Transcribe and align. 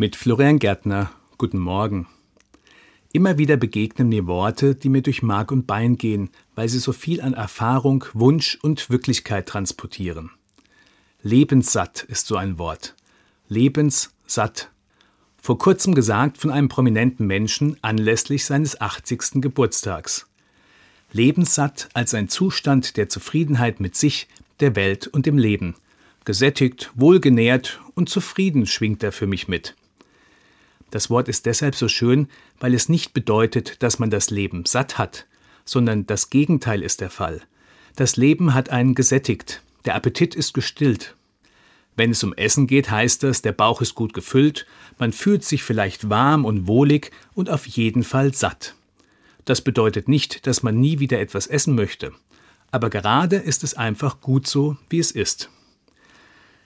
Mit 0.00 0.16
Florian 0.16 0.58
Gärtner. 0.58 1.10
Guten 1.36 1.58
Morgen. 1.58 2.06
Immer 3.12 3.36
wieder 3.36 3.58
begegnen 3.58 4.08
mir 4.08 4.26
Worte, 4.26 4.74
die 4.74 4.88
mir 4.88 5.02
durch 5.02 5.22
Mark 5.22 5.52
und 5.52 5.66
Bein 5.66 5.98
gehen, 5.98 6.30
weil 6.54 6.70
sie 6.70 6.78
so 6.78 6.92
viel 6.94 7.20
an 7.20 7.34
Erfahrung, 7.34 8.06
Wunsch 8.14 8.58
und 8.62 8.88
Wirklichkeit 8.88 9.46
transportieren. 9.46 10.30
Lebenssatt 11.20 12.04
ist 12.04 12.26
so 12.28 12.36
ein 12.36 12.56
Wort. 12.56 12.94
Lebenssatt. 13.48 14.70
Vor 15.36 15.58
kurzem 15.58 15.94
gesagt 15.94 16.38
von 16.38 16.50
einem 16.50 16.70
prominenten 16.70 17.26
Menschen 17.26 17.76
anlässlich 17.82 18.46
seines 18.46 18.80
80. 18.80 19.42
Geburtstags. 19.42 20.28
Lebenssatt 21.12 21.90
als 21.92 22.14
ein 22.14 22.30
Zustand 22.30 22.96
der 22.96 23.10
Zufriedenheit 23.10 23.80
mit 23.80 23.96
sich, 23.96 24.28
der 24.60 24.76
Welt 24.76 25.08
und 25.08 25.26
dem 25.26 25.36
Leben. 25.36 25.74
Gesättigt, 26.24 26.90
wohlgenährt 26.94 27.82
und 27.94 28.08
zufrieden 28.08 28.64
schwingt 28.64 29.02
er 29.02 29.12
für 29.12 29.26
mich 29.26 29.46
mit. 29.46 29.76
Das 30.90 31.10
Wort 31.10 31.28
ist 31.28 31.46
deshalb 31.46 31.74
so 31.74 31.88
schön, 31.88 32.28
weil 32.58 32.74
es 32.74 32.88
nicht 32.88 33.12
bedeutet, 33.12 33.82
dass 33.82 33.98
man 33.98 34.10
das 34.10 34.30
Leben 34.30 34.64
satt 34.66 34.98
hat, 34.98 35.26
sondern 35.64 36.06
das 36.06 36.30
Gegenteil 36.30 36.82
ist 36.82 37.00
der 37.00 37.10
Fall. 37.10 37.42
Das 37.96 38.16
Leben 38.16 38.54
hat 38.54 38.70
einen 38.70 38.94
gesättigt, 38.94 39.62
der 39.84 39.94
Appetit 39.94 40.34
ist 40.34 40.52
gestillt. 40.52 41.14
Wenn 41.96 42.12
es 42.12 42.22
um 42.24 42.34
Essen 42.34 42.66
geht, 42.66 42.90
heißt 42.90 43.22
das, 43.22 43.42
der 43.42 43.52
Bauch 43.52 43.80
ist 43.80 43.94
gut 43.94 44.14
gefüllt, 44.14 44.66
man 44.98 45.12
fühlt 45.12 45.44
sich 45.44 45.62
vielleicht 45.62 46.08
warm 46.08 46.44
und 46.44 46.66
wohlig 46.66 47.10
und 47.34 47.50
auf 47.50 47.66
jeden 47.66 48.04
Fall 48.04 48.32
satt. 48.34 48.74
Das 49.44 49.60
bedeutet 49.60 50.08
nicht, 50.08 50.46
dass 50.46 50.62
man 50.62 50.80
nie 50.80 50.98
wieder 50.98 51.20
etwas 51.20 51.46
essen 51.46 51.74
möchte, 51.74 52.12
aber 52.70 52.90
gerade 52.90 53.36
ist 53.36 53.64
es 53.64 53.74
einfach 53.74 54.20
gut 54.20 54.46
so, 54.46 54.76
wie 54.88 54.98
es 54.98 55.10
ist. 55.10 55.50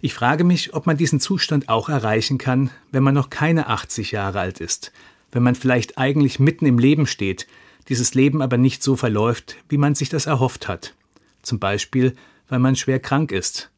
Ich 0.00 0.12
frage 0.12 0.44
mich, 0.44 0.74
ob 0.74 0.86
man 0.86 0.96
diesen 0.96 1.20
Zustand 1.20 1.68
auch 1.68 1.88
erreichen 1.88 2.36
kann, 2.36 2.70
wenn 2.92 3.02
man 3.02 3.14
noch 3.14 3.30
keine 3.30 3.68
80 3.68 4.12
Jahre 4.12 4.40
alt 4.40 4.60
ist, 4.60 4.92
wenn 5.32 5.42
man 5.42 5.54
vielleicht 5.54 5.96
eigentlich 5.96 6.38
mitten 6.38 6.66
im 6.66 6.78
Leben 6.78 7.06
steht, 7.06 7.46
dieses 7.88 8.14
Leben 8.14 8.42
aber 8.42 8.58
nicht 8.58 8.82
so 8.82 8.96
verläuft, 8.96 9.56
wie 9.68 9.78
man 9.78 9.94
sich 9.94 10.08
das 10.08 10.26
erhofft 10.26 10.68
hat. 10.68 10.94
Zum 11.42 11.58
Beispiel, 11.58 12.14
weil 12.48 12.58
man 12.58 12.76
schwer 12.76 13.00
krank 13.00 13.32
ist. 13.32 13.70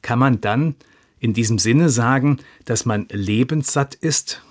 Kann 0.00 0.18
man 0.18 0.40
dann 0.40 0.76
in 1.18 1.34
diesem 1.34 1.58
Sinne 1.58 1.90
sagen, 1.90 2.38
dass 2.64 2.86
man 2.86 3.06
lebenssatt 3.10 3.94
ist? 3.94 4.42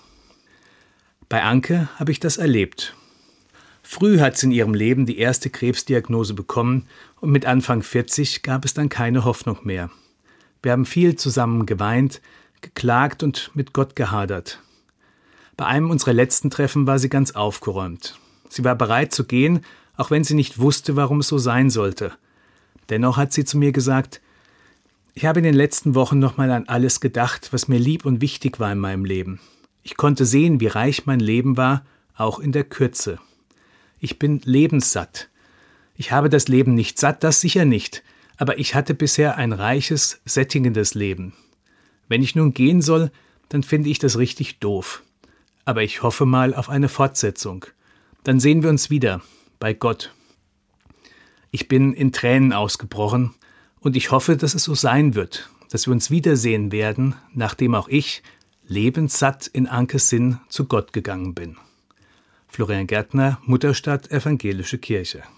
Bei 1.27 1.41
Anke 1.41 1.89
habe 1.95 2.11
ich 2.11 2.19
das 2.19 2.37
erlebt. 2.37 2.95
Früh 3.81 4.19
hat 4.19 4.37
sie 4.37 4.47
in 4.47 4.51
ihrem 4.51 4.73
Leben 4.73 5.05
die 5.05 5.17
erste 5.17 5.49
Krebsdiagnose 5.49 6.33
bekommen 6.33 6.87
und 7.19 7.31
mit 7.31 7.45
Anfang 7.45 7.81
40 7.81 8.43
gab 8.43 8.65
es 8.65 8.73
dann 8.73 8.89
keine 8.89 9.23
Hoffnung 9.25 9.59
mehr. 9.63 9.89
Wir 10.65 10.71
haben 10.71 10.87
viel 10.87 11.15
zusammen 11.15 11.67
geweint, 11.67 12.21
geklagt 12.61 13.21
und 13.21 13.51
mit 13.53 13.71
Gott 13.71 13.95
gehadert. 13.95 14.63
Bei 15.57 15.67
einem 15.67 15.91
unserer 15.91 16.13
letzten 16.13 16.49
Treffen 16.49 16.87
war 16.87 16.97
sie 16.97 17.07
ganz 17.07 17.33
aufgeräumt. 17.33 18.19
Sie 18.49 18.63
war 18.63 18.73
bereit 18.73 19.13
zu 19.13 19.25
gehen, 19.25 19.63
auch 19.95 20.09
wenn 20.09 20.23
sie 20.23 20.33
nicht 20.33 20.57
wusste, 20.57 20.95
warum 20.95 21.19
es 21.19 21.27
so 21.27 21.37
sein 21.37 21.69
sollte. 21.69 22.13
Dennoch 22.89 23.15
hat 23.15 23.31
sie 23.31 23.45
zu 23.45 23.59
mir 23.59 23.73
gesagt, 23.73 24.21
ich 25.13 25.27
habe 25.27 25.37
in 25.37 25.43
den 25.43 25.53
letzten 25.53 25.93
Wochen 25.93 26.17
nochmal 26.17 26.49
an 26.49 26.67
alles 26.67 26.99
gedacht, 26.99 27.53
was 27.53 27.67
mir 27.67 27.77
lieb 27.77 28.03
und 28.03 28.21
wichtig 28.21 28.59
war 28.59 28.71
in 28.71 28.79
meinem 28.79 29.05
Leben. 29.05 29.39
Ich 29.83 29.97
konnte 29.97 30.25
sehen, 30.25 30.61
wie 30.61 30.65
reich 30.65 31.05
mein 31.05 31.19
Leben 31.19 31.57
war, 31.57 31.85
auch 32.15 32.39
in 32.39 32.51
der 32.51 32.63
Kürze. 32.63 33.19
Ich 33.99 34.17
bin 34.17 34.41
lebenssatt. 34.43 35.29
Ich 35.95 36.11
habe 36.11 36.27
das 36.27 36.47
Leben 36.47 36.73
nicht 36.73 36.97
satt, 36.97 37.23
das 37.23 37.39
sicher 37.39 37.65
nicht, 37.65 38.01
aber 38.37 38.59
ich 38.59 38.75
hatte 38.75 38.93
bisher 38.93 39.37
ein 39.37 39.53
reiches, 39.53 40.21
sättigendes 40.25 40.93
Leben. 40.93 41.33
Wenn 42.07 42.21
ich 42.21 42.35
nun 42.35 42.53
gehen 42.53 42.81
soll, 42.81 43.11
dann 43.49 43.63
finde 43.63 43.89
ich 43.89 43.99
das 43.99 44.17
richtig 44.17 44.59
doof. 44.59 45.03
Aber 45.63 45.83
ich 45.83 46.03
hoffe 46.03 46.25
mal 46.25 46.53
auf 46.53 46.69
eine 46.69 46.89
Fortsetzung. 46.89 47.65
Dann 48.23 48.39
sehen 48.39 48.63
wir 48.63 48.69
uns 48.69 48.89
wieder, 48.89 49.21
bei 49.59 49.73
Gott. 49.73 50.13
Ich 51.51 51.67
bin 51.67 51.93
in 51.93 52.11
Tränen 52.11 52.53
ausgebrochen 52.53 53.33
und 53.79 53.95
ich 53.95 54.11
hoffe, 54.11 54.35
dass 54.35 54.53
es 54.53 54.63
so 54.63 54.75
sein 54.75 55.15
wird, 55.15 55.49
dass 55.69 55.87
wir 55.87 55.93
uns 55.93 56.11
wiedersehen 56.11 56.71
werden, 56.71 57.15
nachdem 57.33 57.75
auch 57.75 57.87
ich, 57.87 58.23
lebenssatt 58.67 59.47
in 59.47 59.67
Ankes 59.67 60.09
Sinn, 60.09 60.39
zu 60.49 60.65
Gott 60.65 60.91
gegangen 60.91 61.33
bin. 61.33 61.57
Florian 62.47 62.87
Gärtner, 62.87 63.39
Mutterstadt 63.43 64.09
Evangelische 64.11 64.77
Kirche. 64.77 65.23